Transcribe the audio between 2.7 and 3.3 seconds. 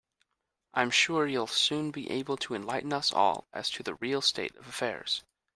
us